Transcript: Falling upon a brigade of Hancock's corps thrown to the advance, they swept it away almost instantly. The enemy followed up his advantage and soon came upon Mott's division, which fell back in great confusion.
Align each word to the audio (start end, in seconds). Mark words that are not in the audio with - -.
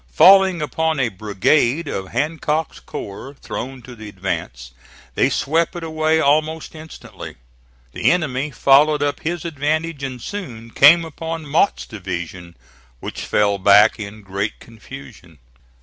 Falling 0.13 0.63
upon 0.63 0.99
a 0.99 1.09
brigade 1.09 1.87
of 1.87 2.07
Hancock's 2.07 2.79
corps 2.79 3.35
thrown 3.35 3.83
to 3.83 3.95
the 3.95 4.09
advance, 4.09 4.71
they 5.13 5.29
swept 5.29 5.75
it 5.75 5.83
away 5.83 6.19
almost 6.19 6.73
instantly. 6.73 7.35
The 7.91 8.09
enemy 8.09 8.49
followed 8.49 9.03
up 9.03 9.19
his 9.19 9.45
advantage 9.45 10.01
and 10.01 10.19
soon 10.19 10.71
came 10.71 11.05
upon 11.05 11.45
Mott's 11.45 11.85
division, 11.85 12.57
which 12.99 13.21
fell 13.25 13.59
back 13.59 13.99
in 13.99 14.23
great 14.23 14.59
confusion. 14.59 15.37